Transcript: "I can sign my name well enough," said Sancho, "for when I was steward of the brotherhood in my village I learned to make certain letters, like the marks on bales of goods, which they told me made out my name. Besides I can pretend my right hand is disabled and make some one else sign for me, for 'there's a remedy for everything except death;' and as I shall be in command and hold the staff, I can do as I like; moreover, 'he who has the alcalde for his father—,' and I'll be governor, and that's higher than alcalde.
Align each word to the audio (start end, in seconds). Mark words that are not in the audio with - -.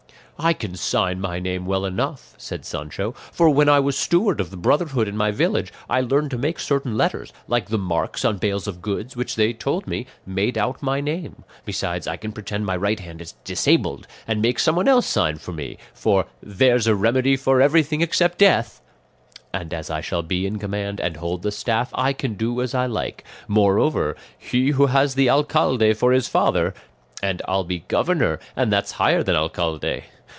"I 0.43 0.53
can 0.53 0.75
sign 0.75 1.21
my 1.21 1.37
name 1.39 1.67
well 1.67 1.85
enough," 1.85 2.33
said 2.39 2.65
Sancho, 2.65 3.11
"for 3.31 3.51
when 3.51 3.69
I 3.69 3.79
was 3.79 3.95
steward 3.95 4.41
of 4.41 4.49
the 4.49 4.57
brotherhood 4.57 5.07
in 5.07 5.15
my 5.15 5.29
village 5.29 5.71
I 5.87 6.01
learned 6.01 6.31
to 6.31 6.37
make 6.39 6.57
certain 6.57 6.97
letters, 6.97 7.31
like 7.47 7.69
the 7.69 7.77
marks 7.77 8.25
on 8.25 8.39
bales 8.39 8.65
of 8.65 8.81
goods, 8.81 9.15
which 9.15 9.35
they 9.35 9.53
told 9.53 9.85
me 9.85 10.07
made 10.25 10.57
out 10.57 10.81
my 10.81 10.99
name. 10.99 11.43
Besides 11.63 12.07
I 12.07 12.17
can 12.17 12.31
pretend 12.31 12.65
my 12.65 12.75
right 12.75 12.99
hand 12.99 13.21
is 13.21 13.33
disabled 13.43 14.07
and 14.27 14.41
make 14.41 14.57
some 14.57 14.75
one 14.75 14.87
else 14.87 15.05
sign 15.05 15.37
for 15.37 15.53
me, 15.53 15.77
for 15.93 16.25
'there's 16.41 16.87
a 16.87 16.95
remedy 16.95 17.37
for 17.37 17.61
everything 17.61 18.01
except 18.01 18.39
death;' 18.39 18.81
and 19.53 19.71
as 19.75 19.91
I 19.91 20.01
shall 20.01 20.23
be 20.23 20.47
in 20.47 20.57
command 20.57 20.99
and 20.99 21.17
hold 21.17 21.43
the 21.43 21.51
staff, 21.51 21.91
I 21.93 22.13
can 22.13 22.33
do 22.33 22.63
as 22.63 22.73
I 22.73 22.87
like; 22.87 23.23
moreover, 23.47 24.15
'he 24.39 24.69
who 24.71 24.87
has 24.87 25.13
the 25.13 25.29
alcalde 25.29 25.93
for 25.93 26.11
his 26.11 26.27
father—,' 26.27 26.73
and 27.21 27.43
I'll 27.47 27.63
be 27.63 27.83
governor, 27.87 28.39
and 28.55 28.73
that's 28.73 28.93
higher 28.93 29.21
than 29.21 29.35
alcalde. 29.35 30.03